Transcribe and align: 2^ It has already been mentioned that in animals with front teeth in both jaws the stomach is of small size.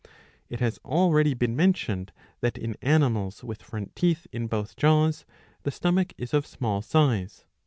2^ 0.03 0.07
It 0.49 0.59
has 0.61 0.79
already 0.83 1.35
been 1.35 1.55
mentioned 1.55 2.11
that 2.39 2.57
in 2.57 2.75
animals 2.81 3.43
with 3.43 3.61
front 3.61 3.95
teeth 3.95 4.25
in 4.31 4.47
both 4.47 4.75
jaws 4.75 5.25
the 5.61 5.69
stomach 5.69 6.13
is 6.17 6.33
of 6.33 6.47
small 6.47 6.81
size. 6.81 7.45